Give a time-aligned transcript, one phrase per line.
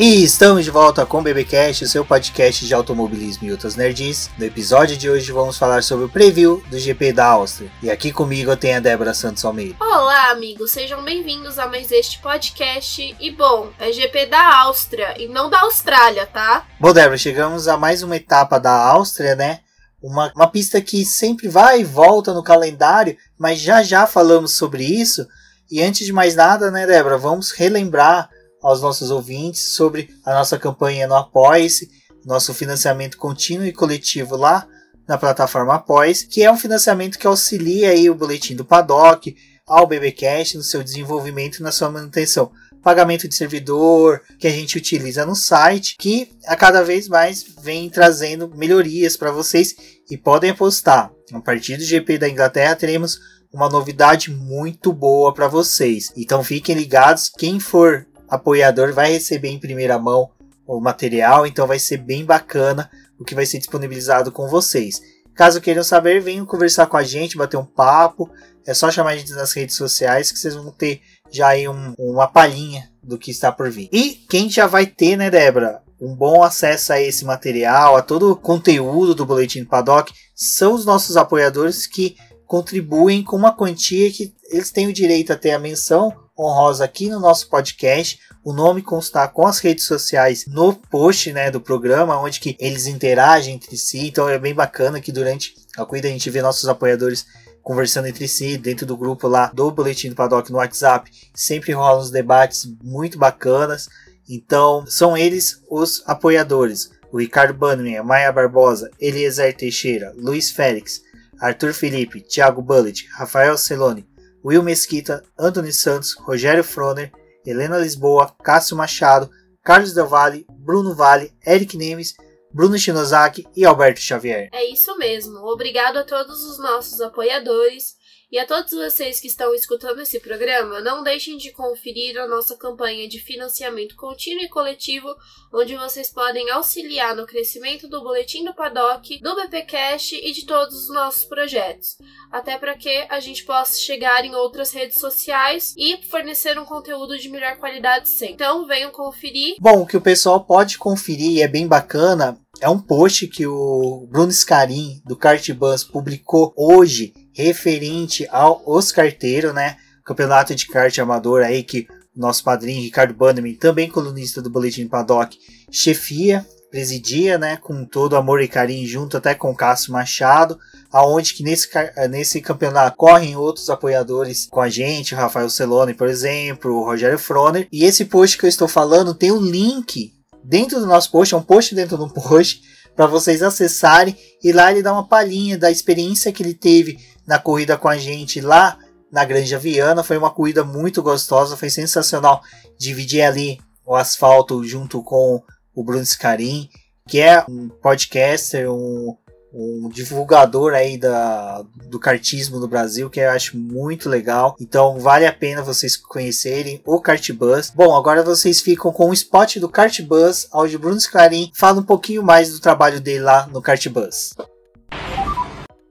[0.00, 4.30] E estamos de volta com o BBcast, o seu podcast de automobilismo e outras nerds.
[4.38, 7.68] No episódio de hoje vamos falar sobre o preview do GP da Áustria.
[7.82, 9.74] E aqui comigo eu tenho a Débora Santos Almeida.
[9.80, 13.16] Olá, amigos, sejam bem-vindos a mais este podcast.
[13.18, 16.64] E bom, é GP da Áustria e não da Austrália, tá?
[16.78, 19.62] Bom, Débora, chegamos a mais uma etapa da Áustria, né?
[20.00, 24.84] Uma, uma pista que sempre vai e volta no calendário, mas já já falamos sobre
[24.84, 25.26] isso.
[25.68, 28.30] E antes de mais nada, né, Débora, vamos relembrar
[28.68, 31.90] aos nossos ouvintes sobre a nossa campanha no Apoia-se,
[32.24, 34.68] nosso financiamento contínuo e coletivo lá
[35.06, 39.34] na plataforma Apoia-se, que é um financiamento que auxilia aí o boletim do Paddock,
[39.66, 42.50] ao BBcast no seu desenvolvimento e na sua manutenção.
[42.82, 47.88] Pagamento de servidor que a gente utiliza no site, que a cada vez mais vem
[47.88, 49.74] trazendo melhorias para vocês
[50.10, 51.10] e podem apostar.
[51.32, 53.18] A partir do GP da Inglaterra teremos
[53.52, 56.12] uma novidade muito boa para vocês.
[56.16, 60.30] Então fiquem ligados, quem for apoiador vai receber em primeira mão
[60.66, 65.00] o material, então vai ser bem bacana o que vai ser disponibilizado com vocês.
[65.34, 68.28] Caso queiram saber, venham conversar com a gente, bater um papo.
[68.66, 71.94] É só chamar a gente nas redes sociais que vocês vão ter já aí um,
[71.98, 73.88] uma palhinha do que está por vir.
[73.92, 75.80] E quem já vai ter, né, Débora?
[76.00, 80.74] Um bom acesso a esse material, a todo o conteúdo do Boletim do Paddock, são
[80.74, 85.52] os nossos apoiadores que contribuem com uma quantia que eles têm o direito a ter
[85.52, 88.20] a menção honrosa aqui no nosso podcast.
[88.44, 92.86] O nome constar com as redes sociais no post né, do programa, onde que eles
[92.86, 94.06] interagem entre si.
[94.06, 97.26] Então é bem bacana que durante a cuida a gente vê nossos apoiadores
[97.62, 101.10] conversando entre si dentro do grupo lá do Boletim do Paddock no WhatsApp.
[101.34, 103.88] Sempre rolam uns debates muito bacanas.
[104.28, 106.90] Então são eles os apoiadores.
[107.10, 111.02] O Ricardo Bannerman, Maia Barbosa, Eliezer Teixeira, Luiz Félix,
[111.40, 114.07] Arthur Felipe, Thiago Bullet, Rafael Celone,
[114.44, 117.12] Will Mesquita, Anthony Santos, Rogério Froner,
[117.44, 119.30] Helena Lisboa, Cássio Machado,
[119.62, 122.14] Carlos Del Valle, Bruno Vale, Eric Nemes,
[122.52, 124.48] Bruno Shinozaki e Alberto Xavier.
[124.52, 125.38] É isso mesmo.
[125.46, 127.97] Obrigado a todos os nossos apoiadores.
[128.30, 132.54] E a todos vocês que estão escutando esse programa, não deixem de conferir a nossa
[132.56, 135.08] campanha de financiamento contínuo e coletivo,
[135.50, 140.76] onde vocês podem auxiliar no crescimento do Boletim do Paddock, do BPcast e de todos
[140.76, 141.96] os nossos projetos,
[142.30, 147.18] até para que a gente possa chegar em outras redes sociais e fornecer um conteúdo
[147.18, 148.34] de melhor qualidade sempre.
[148.34, 149.56] Então, venham conferir.
[149.58, 154.06] Bom, o que o pessoal pode conferir é bem bacana é um post que o
[154.10, 159.76] Bruno Scarin do Kart Bus publicou hoje referente ao os carteiros, né?
[160.04, 161.86] Campeonato de kart amador aí que
[162.16, 165.38] nosso padrinho Ricardo Bannerman, também colunista do Boletim Paddock,
[165.70, 170.58] chefia, presidia, né, com todo amor e carinho junto até com Cássio Machado,
[170.90, 171.68] aonde que nesse,
[172.10, 177.18] nesse campeonato correm outros apoiadores com a gente, o Rafael Celone, por exemplo, o Rogério
[177.18, 180.12] Froner, e esse post que eu estou falando tem um link
[180.48, 182.62] dentro do nosso post, é um post dentro do post,
[182.96, 187.38] para vocês acessarem e lá ele dá uma palhinha da experiência que ele teve na
[187.38, 188.78] corrida com a gente lá
[189.12, 190.02] na Granja Viana.
[190.02, 192.42] Foi uma corrida muito gostosa, foi sensacional
[192.76, 195.40] dividir ali o asfalto junto com
[195.74, 196.68] o Bruno Scarim,
[197.06, 199.16] que é um podcaster, um,
[199.52, 204.56] um divulgador aí da, do kartismo no Brasil, que eu acho muito legal.
[204.60, 207.70] Então vale a pena vocês conhecerem o Kartbus.
[207.70, 212.22] Bom, agora vocês ficam com o spot do Kartbus, onde Bruno Scarim fala um pouquinho
[212.22, 214.34] mais do trabalho dele lá no Kartbus.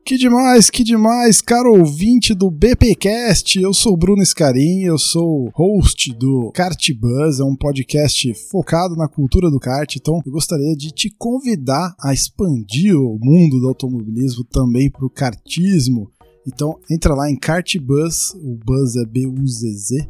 [0.07, 3.59] Que demais, que demais, caro ouvinte do BPcast.
[3.59, 9.09] Eu sou Bruno Scarim, eu sou host do Kart Buzz, é um podcast focado na
[9.09, 9.93] cultura do kart.
[9.97, 15.09] Então, eu gostaria de te convidar a expandir o mundo do automobilismo também para o
[15.09, 16.09] kartismo.
[16.47, 20.07] Então, entra lá em kartbuzz, o buzz é buzz.com.br.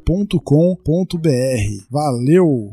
[1.89, 2.71] Valeu!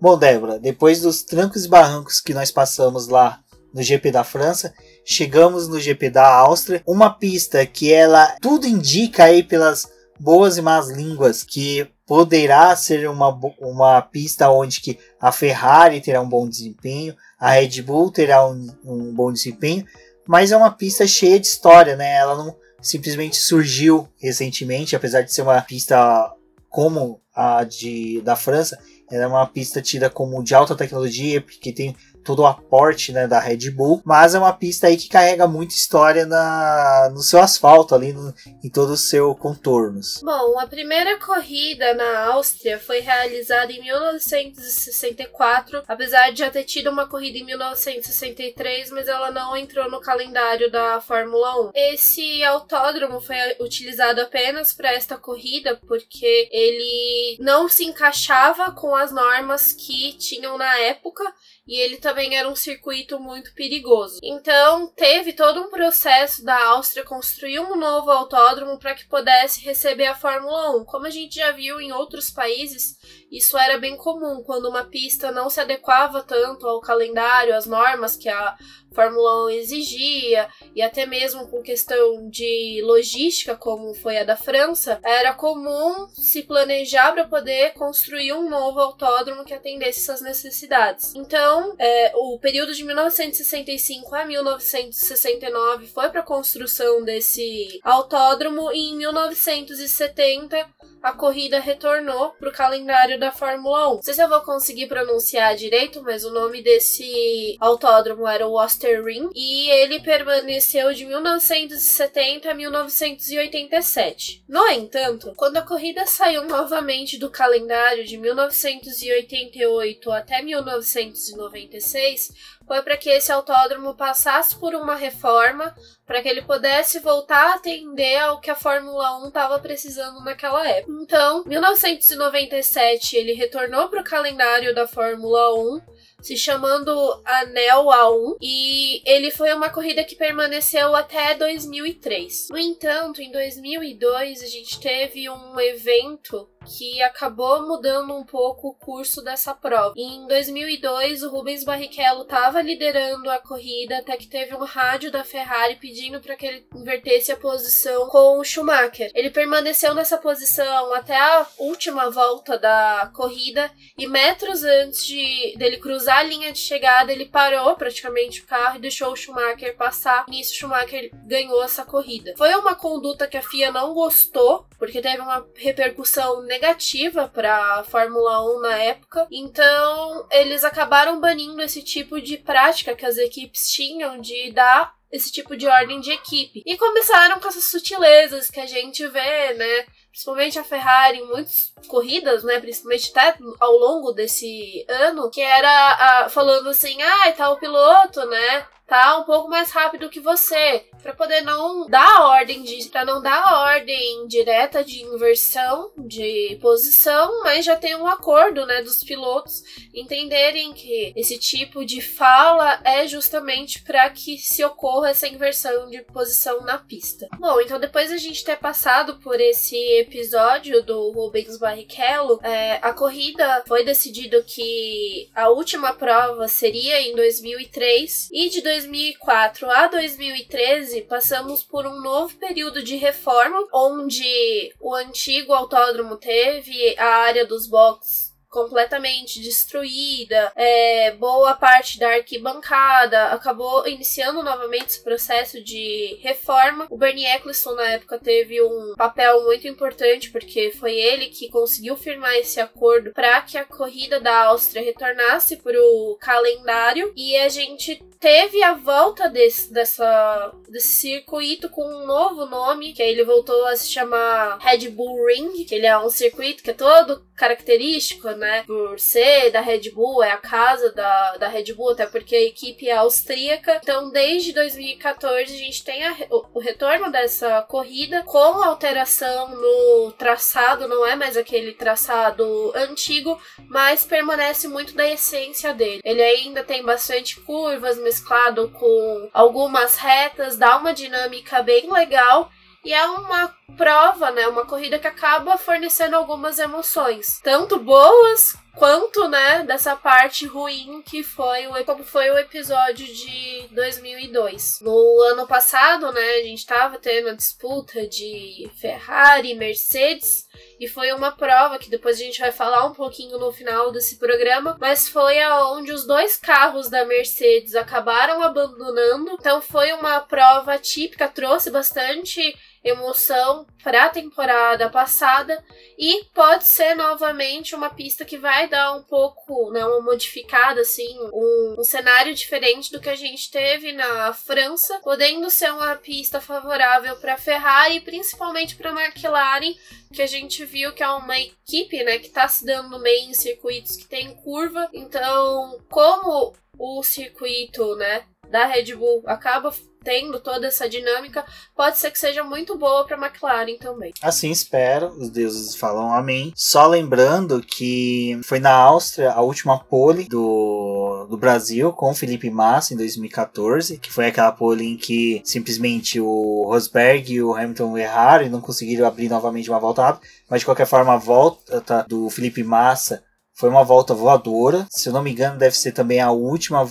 [0.00, 3.38] Bom, Débora, depois dos trancos e barrancos que nós passamos lá
[3.72, 9.24] no GP da França, chegamos no GP da Áustria, uma pista que ela tudo indica
[9.24, 9.88] aí pelas
[10.18, 13.28] boas e más línguas que poderá ser uma,
[13.58, 18.68] uma pista onde que a Ferrari terá um bom desempenho, a Red Bull terá um,
[18.84, 19.84] um bom desempenho,
[20.26, 22.16] mas é uma pista cheia de história, né?
[22.16, 26.32] Ela não simplesmente surgiu recentemente, apesar de ser uma pista
[26.68, 28.78] como a de, da França,
[29.10, 33.26] ela é uma pista tida como de alta tecnologia, porque tem todo o aporte né,
[33.26, 37.40] da Red Bull, mas é uma pista aí que carrega muita história na, no seu
[37.40, 40.20] asfalto ali, no, em todo o seu contornos.
[40.22, 46.90] Bom, a primeira corrida na Áustria foi realizada em 1964, apesar de já ter tido
[46.90, 51.70] uma corrida em 1963, mas ela não entrou no calendário da Fórmula 1.
[51.74, 59.12] Esse autódromo foi utilizado apenas para esta corrida porque ele não se encaixava com as
[59.12, 61.22] normas que tinham na época
[61.66, 64.18] e ele também era um circuito muito perigoso.
[64.22, 70.06] Então, teve todo um processo da Áustria construir um novo autódromo para que pudesse receber
[70.06, 70.84] a Fórmula 1.
[70.84, 72.96] Como a gente já viu em outros países,
[73.30, 78.16] isso era bem comum quando uma pista não se adequava tanto ao calendário, às normas
[78.16, 78.56] que a
[78.92, 85.00] Fórmula 1 exigia, e até mesmo com questão de logística, como foi a da França,
[85.02, 91.14] era comum se planejar para poder construir um novo autódromo que atendesse essas necessidades.
[91.14, 98.90] Então, é, o período de 1965 a 1969 foi para a construção desse autódromo, e
[98.90, 100.66] em 1970
[101.02, 103.94] a corrida retornou para o calendário da Fórmula 1.
[103.96, 108.56] Não sei se eu vou conseguir pronunciar direito, mas o nome desse autódromo era o
[109.04, 114.44] Ring e ele permaneceu de 1970 a 1987.
[114.48, 122.96] No entanto, quando a corrida saiu novamente do calendário de 1988 até 1996, foi para
[122.96, 125.74] que esse autódromo passasse por uma reforma
[126.06, 130.66] para que ele pudesse voltar a atender ao que a Fórmula 1 estava precisando naquela
[130.68, 130.92] época.
[131.02, 135.80] Então, 1997 ele retornou para o calendário da Fórmula 1
[136.22, 136.92] se chamando
[137.24, 142.48] Anel A1 e ele foi uma corrida que permaneceu até 2003.
[142.50, 148.74] No entanto, em 2002 a gente teve um evento que acabou mudando um pouco o
[148.74, 149.94] curso dessa prova.
[149.96, 155.24] Em 2002, o Rubens Barrichello estava liderando a corrida até que teve um rádio da
[155.24, 159.10] Ferrari pedindo para que ele invertesse a posição com o Schumacher.
[159.14, 165.78] Ele permaneceu nessa posição até a última volta da corrida e metros antes de dele
[165.78, 170.24] cruzar a linha de chegada, ele parou praticamente o carro e deixou o Schumacher passar.
[170.28, 172.34] Nisso, o Schumacher ganhou essa corrida.
[172.36, 177.84] Foi uma conduta que a FIA não gostou, porque teve uma repercussão negativa para a
[177.84, 179.28] Fórmula 1 na época.
[179.30, 185.30] Então, eles acabaram banindo esse tipo de prática que as equipes tinham de dar esse
[185.30, 186.64] tipo de ordem de equipe.
[186.66, 189.86] E começaram com essas sutilezas que a gente vê, né?
[190.10, 192.58] Principalmente a Ferrari em muitas corridas, né?
[192.58, 198.66] Principalmente até ao longo desse ano, que era falando assim, ah, tá o piloto, né?
[198.92, 203.22] Tá um pouco mais rápido que você, para poder não dar ordem de, para não
[203.22, 209.62] dar ordem direta de inversão de posição, mas já tem um acordo, né, dos pilotos
[209.94, 216.02] entenderem que esse tipo de fala é justamente para que se ocorra essa inversão de
[216.02, 217.28] posição na pista.
[217.38, 222.92] Bom, então depois a gente ter passado por esse episódio do Rubens Barrichello, é, a
[222.92, 231.02] corrida foi decidido que a última prova seria em 2003 e de 2004 a 2013,
[231.02, 237.68] passamos por um novo período de reforma, onde o antigo autódromo teve a área dos
[237.68, 246.86] boxes completamente destruída, é, boa parte da arquibancada acabou iniciando novamente esse processo de reforma.
[246.90, 251.96] O Bernie Eccleston na época teve um papel muito importante porque foi ele que conseguiu
[251.96, 257.48] firmar esse acordo para que a corrida da Áustria retornasse para o calendário e a
[257.48, 263.24] gente teve a volta desse, dessa, desse circuito com um novo nome, que aí ele
[263.24, 267.24] voltou a se chamar Red Bull Ring, que ele é um circuito que é todo
[267.34, 268.41] característico, né?
[268.66, 272.42] Por ser da Red Bull, é a casa da, da Red Bull, até porque a
[272.42, 273.80] equipe é austríaca.
[273.82, 280.12] Então, desde 2014, a gente tem a, o, o retorno dessa corrida com alteração no
[280.12, 286.00] traçado, não é mais aquele traçado antigo, mas permanece muito da essência dele.
[286.04, 292.50] Ele ainda tem bastante curvas, mesclado com algumas retas, dá uma dinâmica bem legal
[292.84, 299.28] e é uma prova, né, uma corrida que acaba fornecendo algumas emoções, tanto boas quanto,
[299.28, 304.80] né, dessa parte ruim que foi o como foi o episódio de 2002.
[304.80, 310.46] No ano passado, né, a gente tava tendo a disputa de Ferrari e Mercedes
[310.80, 314.16] e foi uma prova que depois a gente vai falar um pouquinho no final desse
[314.16, 319.32] programa, mas foi aonde os dois carros da Mercedes acabaram abandonando.
[319.32, 325.62] Então foi uma prova típica, trouxe bastante emoção para a temporada passada
[325.98, 331.16] e pode ser novamente uma pista que vai dar um pouco, né, uma modificada assim,
[331.32, 336.40] um, um cenário diferente do que a gente teve na França, podendo ser uma pista
[336.40, 339.74] favorável para Ferrari, principalmente para McLaren,
[340.12, 343.34] que a gente viu que é uma equipe, né, que está se dando bem em
[343.34, 344.88] circuitos que tem curva.
[344.92, 349.72] Então, como o circuito, né, da Red Bull acaba
[350.04, 351.44] tendo toda essa dinâmica,
[351.76, 354.12] pode ser que seja muito boa para McLaren também.
[354.20, 356.52] Assim espero, os deuses falam amém.
[356.54, 362.92] Só lembrando que foi na Áustria a última pole do, do Brasil com Felipe Massa
[362.92, 368.46] em 2014, que foi aquela pole em que simplesmente o Rosberg e o Hamilton erraram
[368.46, 372.28] e não conseguiram abrir novamente uma volta rápida, mas de qualquer forma a volta do
[372.28, 373.22] Felipe Massa
[373.54, 374.86] foi uma volta voadora.
[374.90, 376.88] Se eu não me engano, deve ser também a última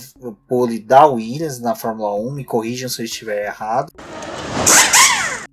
[0.48, 2.32] pole da Williams na Fórmula 1.
[2.32, 3.92] Me corrijam se eu estiver errado.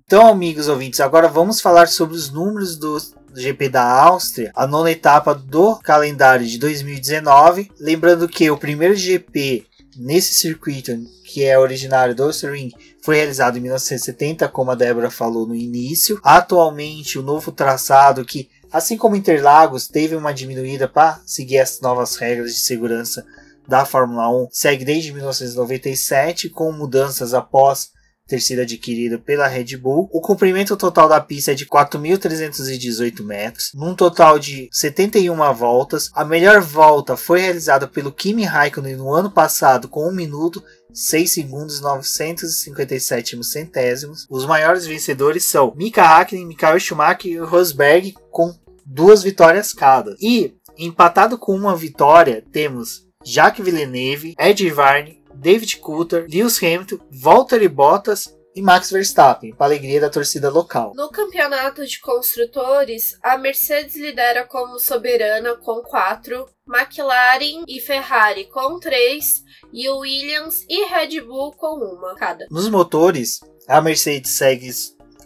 [0.04, 2.98] Então, amigos ouvintes, agora vamos falar sobre os números do
[3.34, 7.70] GP da Áustria, a nona etapa do calendário de 2019.
[7.78, 10.92] Lembrando que o primeiro GP nesse circuito,
[11.24, 12.70] que é originário do Ring,
[13.02, 16.18] foi realizado em 1970, como a Débora falou no início.
[16.22, 22.16] Atualmente, o novo traçado que Assim como Interlagos teve uma diminuída para seguir as novas
[22.16, 23.26] regras de segurança
[23.66, 27.90] da Fórmula 1, segue desde 1997 com mudanças após
[28.30, 30.08] ter sido adquirido pela Red Bull.
[30.12, 36.10] O comprimento total da pista é de 4.318 metros, num total de 71 voltas.
[36.14, 40.62] A melhor volta foi realizada pelo Kimi Raikkonen no ano passado com 1 minuto
[40.92, 44.26] 6 segundos 957 centésimos.
[44.30, 48.54] Os maiores vencedores são Mika Hakkinen, Michael Schumacher e Rosberg com
[48.84, 50.16] duas vitórias cada.
[50.20, 57.68] E empatado com uma vitória temos Jacques Villeneuve, Ed Varney, David Coulter, Lewis Hamilton, Valtteri
[57.68, 60.92] Bottas e Max Verstappen, para alegria da torcida local.
[60.94, 68.78] No campeonato de construtores, a Mercedes lidera como soberana com 4, McLaren e Ferrari com
[68.78, 72.46] 3 e o Williams e Red Bull com uma cada.
[72.50, 74.70] Nos motores, a Mercedes segue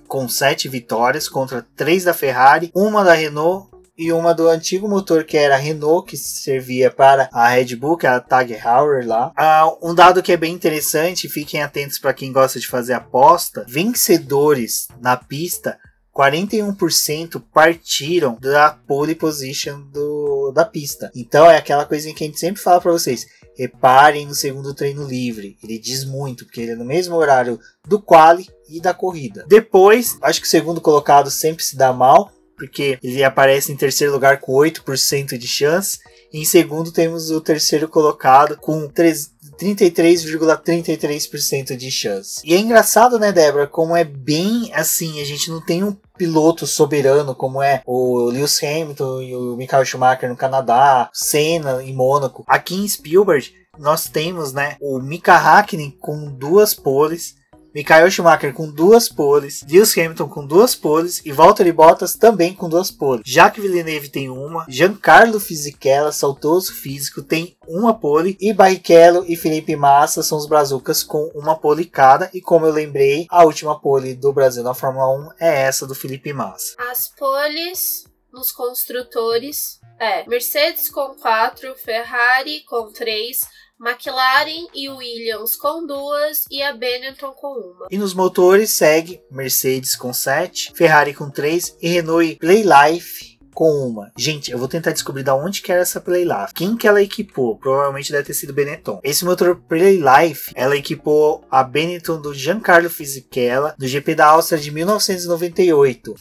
[0.06, 5.24] com 7 vitórias contra 3 da Ferrari, uma da Renault e uma do antigo motor
[5.24, 9.06] que era a Renault, que servia para a Red Bull, que é a Tag Heuer
[9.06, 9.32] lá.
[9.36, 13.64] Ah, um dado que é bem interessante, fiquem atentos para quem gosta de fazer aposta:
[13.68, 15.78] vencedores na pista
[16.14, 21.10] 41% partiram da pole position do, da pista.
[21.14, 23.26] Então é aquela coisinha que a gente sempre fala para vocês.
[23.56, 25.56] Reparem no segundo treino livre.
[25.62, 29.44] Ele diz muito, porque ele é no mesmo horário do quali e da corrida.
[29.48, 32.32] Depois, acho que o segundo colocado sempre se dá mal,
[32.66, 35.98] porque ele aparece em terceiro lugar com 8% de chance.
[36.32, 42.40] Em segundo, temos o terceiro colocado com 33,33% de chance.
[42.44, 46.66] E é engraçado, né, Débora, como é bem assim, a gente não tem um piloto
[46.66, 52.44] soberano como é o Lewis Hamilton e o Michael Schumacher no Canadá, Senna em Mônaco.
[52.46, 57.36] Aqui em Spielberg nós temos, né, o Mika Hakkinen com duas poles,
[57.74, 62.68] Michael Schumacher com duas poles, Lewis Hamilton com duas poles e Valtteri Bottas também com
[62.68, 63.24] duas poles.
[63.26, 69.74] Jacques Villeneuve tem uma, Giancarlo Fisichella, saltoso físico, tem uma pole e Barrichello e Felipe
[69.74, 74.14] Massa são os brazucas com uma pole cada e como eu lembrei, a última pole
[74.14, 76.76] do Brasil na Fórmula 1 é essa do Felipe Massa.
[76.90, 83.40] As poles nos construtores é Mercedes com 4, Ferrari com 3,
[83.80, 87.88] McLaren e Williams com duas e a Benetton com uma.
[87.90, 94.12] E nos motores segue Mercedes com 7, Ferrari com 3 e Renault Playlife com uma.
[94.16, 96.54] Gente, eu vou tentar descobrir da onde que era essa Playlife.
[96.54, 97.58] Quem que ela equipou?
[97.58, 99.00] Provavelmente deve ter sido Benetton.
[99.02, 104.70] Esse motor Playlife, ela equipou a Benetton do Giancarlo Fisichella do GP da Áustria de
[104.70, 106.14] 1998.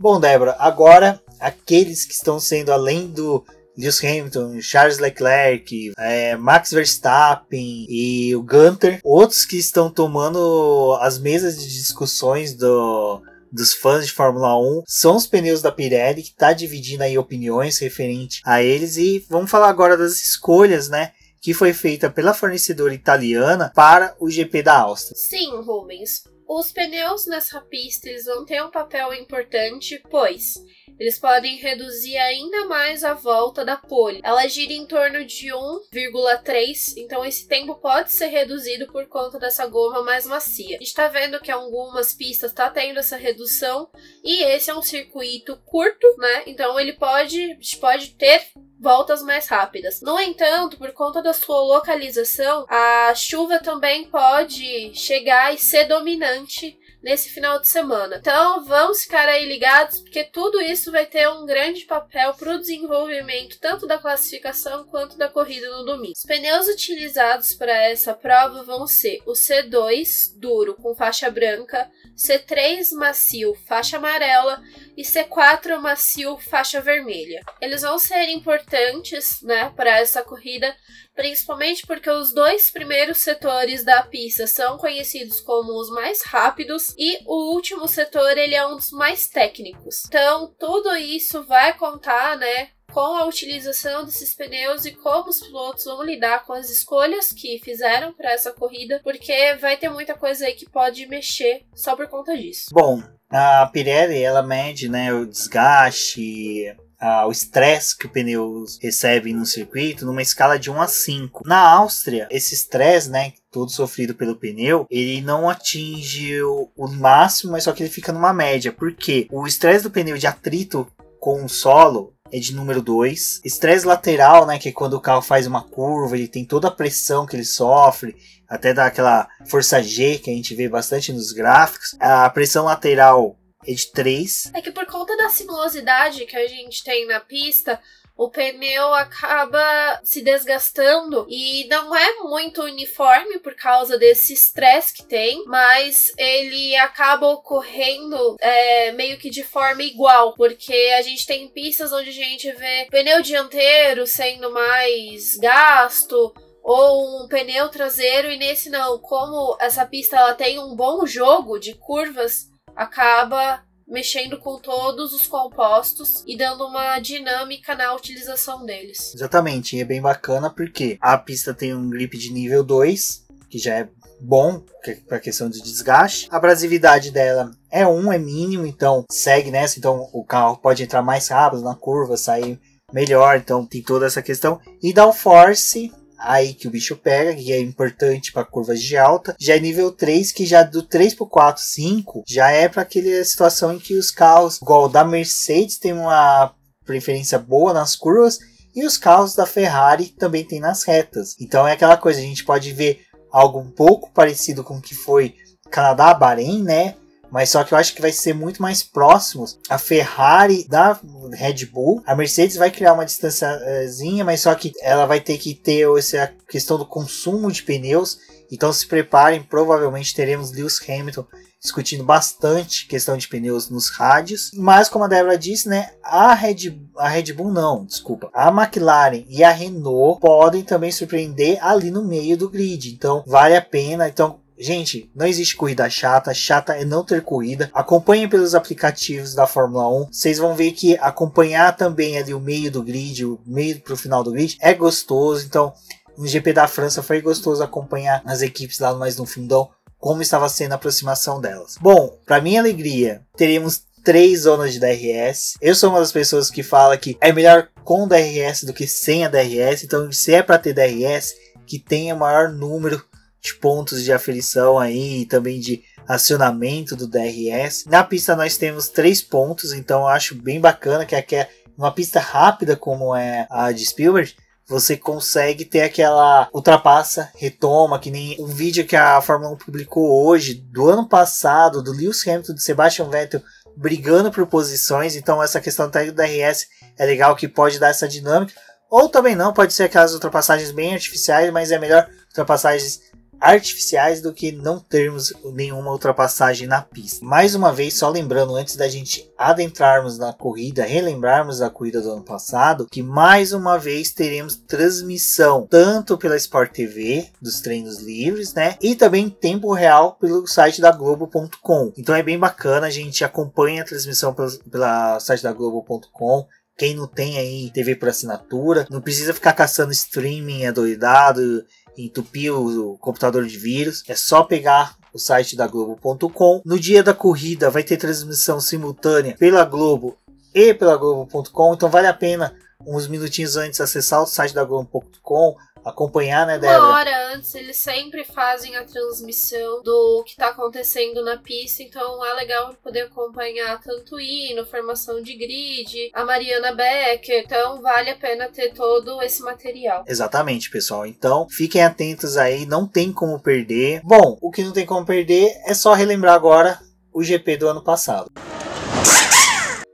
[0.00, 3.44] Bom, Débora, agora aqueles que estão sendo além do
[3.78, 11.20] Lewis Hamilton, Charles Leclerc, é, Max Verstappen e o Gunter, outros que estão tomando as
[11.20, 16.30] mesas de discussões do, dos fãs de Fórmula 1 são os pneus da Pirelli, que
[16.30, 18.96] está dividindo aí opiniões referente a eles.
[18.96, 21.12] E vamos falar agora das escolhas, né?
[21.40, 25.16] Que foi feita pela fornecedora italiana para o GP da Áustria.
[25.16, 26.24] Sim, Rubens.
[26.48, 30.54] Os pneus nessa pista eles vão ter um papel importante, pois
[30.98, 34.20] eles podem reduzir ainda mais a volta da pole.
[34.24, 39.66] Ela gira em torno de 1,3, então esse tempo pode ser reduzido por conta dessa
[39.66, 40.76] goma mais macia.
[40.76, 43.90] A gente está vendo que algumas pistas está tendo essa redução
[44.24, 46.44] e esse é um circuito curto, né?
[46.46, 48.42] Então ele pode, pode ter
[48.78, 50.00] voltas mais rápidas.
[50.00, 56.78] No entanto, por conta da sua localização, a chuva também pode chegar e ser dominante
[57.02, 58.16] nesse final de semana.
[58.16, 62.58] Então vamos ficar aí ligados, porque tudo isso vai ter um grande papel para o
[62.58, 66.14] desenvolvimento tanto da classificação quanto da corrida no domingo.
[66.16, 72.92] Os pneus utilizados para essa prova vão ser o C2 duro com faixa branca, C3
[72.92, 74.60] macio faixa amarela
[74.96, 77.40] e C4 macio faixa vermelha.
[77.60, 80.74] Eles vão ser importantes, né, para essa corrida
[81.18, 87.18] principalmente porque os dois primeiros setores da pista são conhecidos como os mais rápidos e
[87.26, 90.04] o último setor ele é um dos mais técnicos.
[90.06, 95.86] Então, tudo isso vai contar, né, com a utilização desses pneus e como os pilotos
[95.86, 100.46] vão lidar com as escolhas que fizeram para essa corrida, porque vai ter muita coisa
[100.46, 102.66] aí que pode mexer só por conta disso.
[102.72, 109.32] Bom, a Pirelli ela mede, né, o desgaste, ah, o estresse que o pneu recebe
[109.32, 111.42] no circuito numa escala de 1 a 5.
[111.46, 117.52] Na Áustria, esse estresse, né, todo sofrido pelo pneu, ele não atinge o, o máximo,
[117.52, 118.72] mas só que ele fica numa média.
[118.72, 120.86] Porque o estresse do pneu de atrito
[121.20, 123.42] com o solo é de número 2.
[123.44, 126.72] Estresse lateral, né, que é quando o carro faz uma curva, ele tem toda a
[126.72, 128.16] pressão que ele sofre,
[128.48, 131.94] até dá aquela força G que a gente vê bastante nos gráficos.
[132.00, 133.36] A pressão lateral
[133.68, 134.52] é de 3.
[134.54, 137.80] É que por conta da sinuosidade que a gente tem na pista,
[138.16, 145.04] o pneu acaba se desgastando e não é muito uniforme por causa desse estresse que
[145.04, 151.48] tem, mas ele acaba ocorrendo é, meio que de forma igual, porque a gente tem
[151.48, 158.36] pistas onde a gente vê pneu dianteiro sendo mais gasto ou um pneu traseiro e
[158.36, 162.48] nesse não, como essa pista ela tem um bom jogo de curvas
[162.78, 169.14] acaba mexendo com todos os compostos e dando uma dinâmica na utilização deles.
[169.14, 173.58] Exatamente, e é bem bacana porque a pista tem um grip de nível 2, que
[173.58, 173.88] já é
[174.20, 174.62] bom
[175.08, 176.28] para questão de desgaste.
[176.30, 181.02] A abrasividade dela é 1, é mínimo, então segue nessa, então o carro pode entrar
[181.02, 182.60] mais rápido na curva, sair
[182.92, 184.60] melhor, então tem toda essa questão.
[184.82, 189.36] E downforce aí que o bicho pega, que é importante para curvas de alta.
[189.38, 193.24] Já é nível 3, que já do 3 pro 4, 5, já é para aquela
[193.24, 196.52] situação em que os carros, igual o da Mercedes, tem uma
[196.84, 198.38] preferência boa nas curvas
[198.74, 201.36] e os carros da Ferrari também tem nas retas.
[201.40, 204.94] Então é aquela coisa, a gente pode ver algo um pouco parecido com o que
[204.94, 205.34] foi
[205.70, 206.94] Canadá, Bahrein, né?
[207.30, 210.98] Mas só que eu acho que vai ser muito mais próximos a Ferrari da
[211.32, 212.02] Red Bull.
[212.06, 216.32] A Mercedes vai criar uma distânciazinha, mas só que ela vai ter que ter essa
[216.48, 218.18] questão do consumo de pneus.
[218.50, 221.26] Então se preparem, provavelmente teremos Lewis Hamilton
[221.60, 224.50] discutindo bastante questão de pneus nos rádios.
[224.54, 228.30] Mas como a Débora disse, né, a Red, a Red Bull não, desculpa.
[228.32, 232.92] A McLaren e a Renault podem também surpreender ali no meio do grid.
[232.94, 234.08] Então vale a pena.
[234.08, 237.70] Então Gente, não existe corrida chata, chata é não ter corrida.
[237.72, 240.08] Acompanhem pelos aplicativos da Fórmula 1.
[240.10, 244.24] Vocês vão ver que acompanhar também ali o meio do grid, o meio pro final
[244.24, 245.46] do grid, é gostoso.
[245.46, 245.72] Então,
[246.16, 250.48] no GP da França foi gostoso acompanhar as equipes lá mais no fundão, como estava
[250.48, 251.76] sendo a aproximação delas.
[251.80, 255.54] Bom, para minha alegria, teremos três zonas de DRS.
[255.60, 259.24] Eu sou uma das pessoas que fala que é melhor com DRS do que sem
[259.24, 259.84] a DRS.
[259.84, 261.34] Então, se é para ter DRS,
[261.66, 263.04] que tenha maior número
[263.48, 267.84] de pontos de aferição aí e também de acionamento do DRS.
[267.86, 271.92] Na pista nós temos três pontos, então eu acho bem bacana que aqui é uma
[271.92, 274.34] pista rápida como é a de Spielberg.
[274.66, 280.26] Você consegue ter aquela ultrapassa, retoma, que nem um vídeo que a Fórmula 1 publicou
[280.26, 283.42] hoje, do ano passado, do Lewis Hamilton, do Sebastian Vettel,
[283.74, 285.16] brigando por posições.
[285.16, 286.66] Então, essa questão do DRS
[286.98, 288.52] é legal que pode dar essa dinâmica.
[288.90, 293.00] Ou também não, pode ser aquelas ultrapassagens bem artificiais, mas é melhor ultrapassagens
[293.40, 297.24] artificiais do que não termos nenhuma ultrapassagem na pista.
[297.24, 302.12] Mais uma vez, só lembrando antes da gente adentrarmos na corrida, relembrarmos da corrida do
[302.12, 308.54] ano passado, que mais uma vez teremos transmissão tanto pela Sport TV dos treinos livres,
[308.54, 311.92] né, e também em tempo real pelo site da Globo.com.
[311.96, 316.46] Então é bem bacana, a gente acompanha a transmissão pela, pela site da Globo.com.
[316.78, 321.64] Quem não tem aí TV por assinatura, não precisa ficar caçando streaming adoidado
[322.06, 324.02] entupir o computador de vírus.
[324.08, 326.62] É só pegar o site da Globo.com.
[326.64, 330.16] No dia da corrida vai ter transmissão simultânea pela Globo
[330.54, 332.54] e pela Globo.com, então vale a pena
[332.86, 335.56] uns minutinhos antes acessar o site da Globo.com,
[335.88, 336.78] acompanhar, né, Débora?
[336.78, 342.24] Uma hora antes, eles sempre fazem a transmissão do que tá acontecendo na pista, então
[342.24, 348.10] é legal poder acompanhar tanto o hino, formação de grid, a Mariana Becker, então vale
[348.10, 350.04] a pena ter todo esse material.
[350.06, 351.06] Exatamente, pessoal.
[351.06, 354.00] Então, fiquem atentos aí, não tem como perder.
[354.04, 356.78] Bom, o que não tem como perder é só relembrar agora
[357.12, 358.30] o GP do ano passado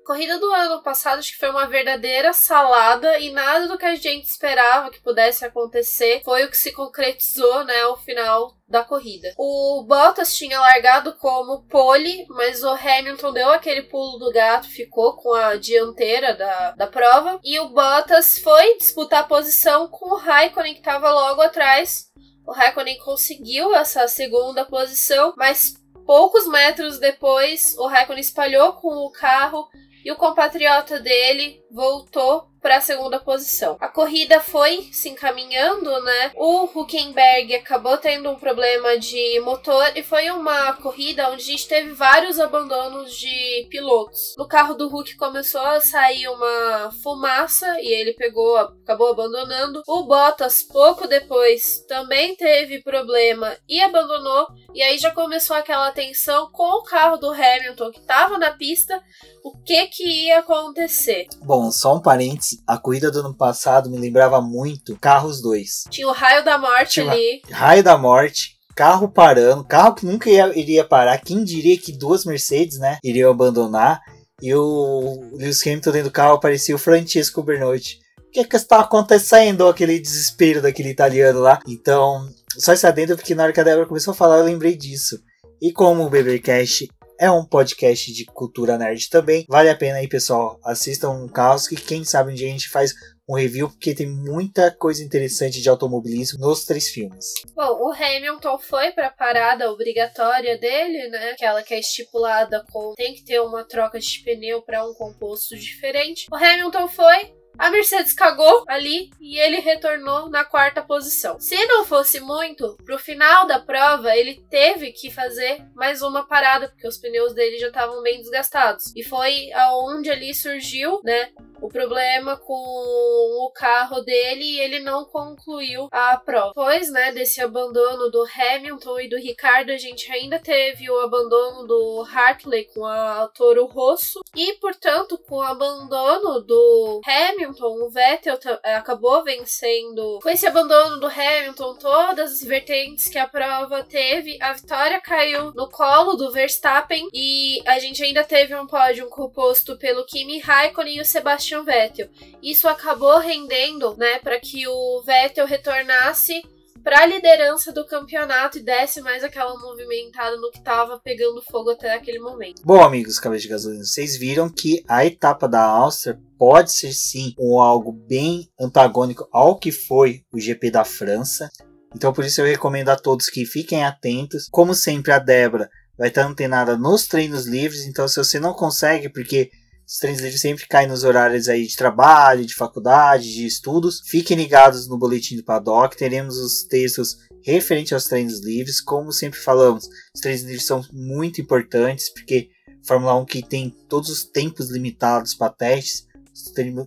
[0.04, 3.96] corrida do ano passado acho que foi uma verdadeira salada e nada do que a
[3.96, 9.32] gente esperava que pudesse acontecer foi o que se concretizou, né, ao final da corrida.
[9.38, 15.16] O Bottas tinha largado como pole, mas o Hamilton deu aquele pulo do gato, ficou
[15.16, 17.38] com a dianteira da, da prova.
[17.42, 22.10] E o Bottas foi disputar a posição com o Raikkonen, que estava logo atrás.
[22.46, 25.74] O Raikkonen conseguiu essa segunda posição, mas
[26.06, 29.68] poucos metros depois o Raikkonen espalhou com o carro
[30.04, 33.76] e o compatriota dele voltou para a segunda posição.
[33.78, 36.32] A corrida foi se encaminhando, né?
[36.34, 41.68] O Huckenberg acabou tendo um problema de motor e foi uma corrida onde a gente
[41.68, 44.34] teve vários abandonos de pilotos.
[44.38, 49.82] No carro do Huck começou a sair uma fumaça e ele pegou, acabou abandonando.
[49.86, 54.46] O Bottas pouco depois também teve problema e abandonou.
[54.72, 59.02] E aí já começou aquela tensão com o carro do Hamilton que estava na pista.
[59.44, 61.26] O que que ia acontecer?
[61.42, 65.84] Bom, só um parênteses a corrida do ano passado me lembrava muito Carros 2.
[65.90, 67.42] Tinha o raio da morte Tinha ali.
[67.50, 68.54] Raio da morte.
[68.74, 71.18] Carro parando, carro que nunca ia, iria parar.
[71.18, 74.00] Quem diria que duas Mercedes, né, iriam abandonar?
[74.42, 78.00] E o Lewis Hamilton dentro do carro parecia o Francesco Bernotti.
[78.18, 79.68] O que, é que está acontecendo?
[79.68, 81.60] Aquele desespero daquele italiano lá.
[81.68, 84.76] Então, só esse adendo, porque na hora que a Débora começou a falar, eu lembrei
[84.76, 85.20] disso.
[85.62, 89.44] E como o BBcast é um podcast de cultura nerd também.
[89.48, 90.58] Vale a pena aí, pessoal.
[90.64, 92.92] Assistam um caos que quem sabe um dia a gente faz
[93.28, 97.26] um review, porque tem muita coisa interessante de automobilismo nos três filmes.
[97.54, 101.30] Bom, o Hamilton foi para a parada obrigatória dele, né?
[101.30, 105.56] Aquela que é estipulada com tem que ter uma troca de pneu para um composto
[105.56, 106.26] diferente.
[106.30, 111.38] O Hamilton foi, a Mercedes cagou ali e ele retornou na quarta posição.
[111.38, 116.68] Se não fosse muito, pro final da prova ele teve que fazer mais uma parada
[116.68, 118.92] porque os pneus dele já estavam bem desgastados.
[118.94, 121.30] E foi aonde ali surgiu, né,
[121.64, 126.48] o problema com o carro dele e ele não concluiu a prova.
[126.48, 131.66] Depois, né, desse abandono do Hamilton e do Ricardo, a gente ainda teve o abandono
[131.66, 138.38] do Hartley com a Toro Rosso e, portanto, com o abandono do Hamilton, o Vettel
[138.62, 140.18] acabou vencendo.
[140.22, 145.50] Com esse abandono do Hamilton, todas as vertentes que a prova teve, a vitória caiu
[145.54, 150.98] no colo do Verstappen e a gente ainda teve um pódio composto pelo Kimi Raikkonen
[150.98, 152.08] e o Sebastian Sebastian Vettel.
[152.42, 156.42] Isso acabou rendendo, né, para que o Vettel retornasse
[156.82, 161.70] para a liderança do campeonato e desse mais aquela movimentada no que estava pegando fogo
[161.70, 162.62] até aquele momento.
[162.62, 167.34] Bom, amigos cabeça de gasolina, vocês viram que a etapa da Áustria pode ser sim
[167.38, 171.48] um algo bem antagônico ao que foi o GP da França.
[171.94, 174.48] Então por isso eu recomendo a todos que fiquem atentos.
[174.50, 179.08] Como sempre a Débora vai estar antenada nos treinos livres, então se você não consegue
[179.08, 179.50] porque
[179.86, 184.00] os treinos livres sempre caem nos horários aí de trabalho, de faculdade, de estudos.
[184.06, 188.80] Fiquem ligados no boletim do Paddock, teremos os textos referentes aos treinos livres.
[188.80, 192.48] Como sempre falamos, os treinos livres são muito importantes, porque
[192.82, 196.06] Fórmula 1 que tem todos os tempos limitados para testes,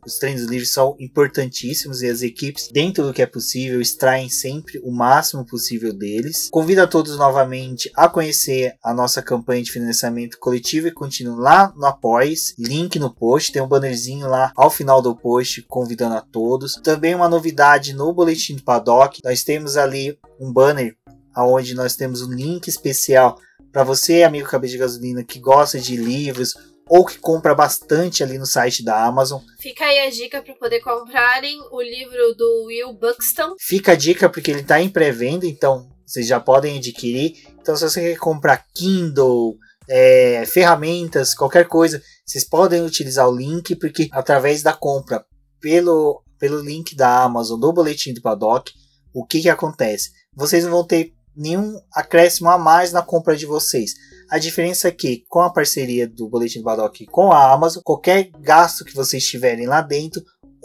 [0.06, 4.80] os treinos livres são importantíssimos e as equipes, dentro do que é possível, extraem sempre
[4.84, 6.50] o máximo possível deles.
[6.52, 11.74] Convido a todos novamente a conhecer a nossa campanha de financiamento coletivo e contínuo lá
[11.76, 16.22] no Apoies, link no post, tem um bannerzinho lá ao final do post convidando a
[16.22, 16.74] todos.
[16.84, 20.96] Também uma novidade no boletim do Paddock, nós temos ali um banner
[21.36, 23.38] onde nós temos um link especial
[23.72, 26.56] para você, amigo cabeça de gasolina, que gosta de livros
[26.90, 29.42] ou que compra bastante ali no site da Amazon.
[29.60, 33.56] Fica aí a dica para poder comprarem o livro do Will Buxton.
[33.60, 37.36] Fica a dica porque ele está em pré-venda, então vocês já podem adquirir.
[37.60, 39.58] Então, se você quer comprar Kindle,
[39.90, 45.26] é, ferramentas, qualquer coisa, vocês podem utilizar o link, porque através da compra
[45.60, 48.72] pelo, pelo link da Amazon do Boletim do Paddock,
[49.14, 50.12] o que, que acontece?
[50.34, 53.94] Vocês não vão ter nenhum acréscimo a mais na compra de vocês.
[54.30, 58.30] A diferença é que, com a parceria do Boletim do Paddock com a Amazon, qualquer
[58.42, 60.22] gasto que vocês tiverem lá dentro,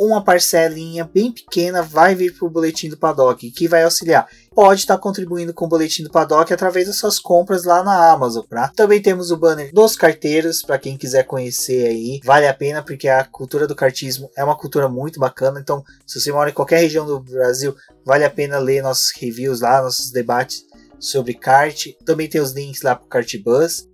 [0.06, 4.26] uma parcelinha bem pequena vai vir para o boletim do Paddock, que vai auxiliar.
[4.54, 8.44] Pode estar contribuindo com o boletim do Paddock através das suas compras lá na Amazon.
[8.48, 8.72] Tá?
[8.74, 12.20] Também temos o banner dos carteiros, para quem quiser conhecer aí.
[12.24, 15.60] Vale a pena, porque a cultura do cartismo é uma cultura muito bacana.
[15.60, 19.60] Então, se você mora em qualquer região do Brasil, vale a pena ler nossos reviews
[19.60, 20.64] lá, nossos debates
[20.98, 21.86] sobre kart.
[22.04, 23.88] Também tem os links lá para o Kartbus.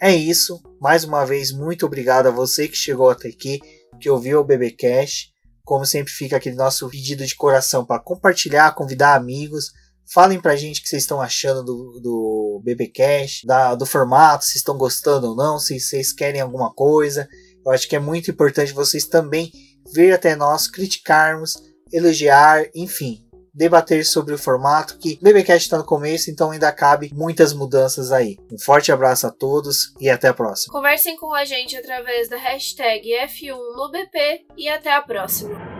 [0.00, 0.60] É isso.
[0.80, 3.60] Mais uma vez, muito obrigado a você que chegou até aqui,
[3.98, 5.32] que ouviu o BBcast.
[5.64, 9.72] Como sempre, fica aquele nosso pedido de coração para compartilhar, convidar amigos.
[10.12, 14.56] Falem pra gente o que vocês estão achando do, do BBcast, da, do formato, se
[14.56, 17.28] estão gostando ou não, se vocês querem alguma coisa.
[17.64, 19.50] Eu acho que é muito importante vocês também
[19.92, 21.54] vir até nós, criticarmos,
[21.92, 23.25] elogiar, enfim,
[23.56, 28.36] debater sobre o formato, que BBcast está no começo, então ainda cabe muitas mudanças aí.
[28.52, 30.72] Um forte abraço a todos e até a próxima.
[30.72, 35.75] Conversem com a gente através da hashtag F1 no BP e até a próxima.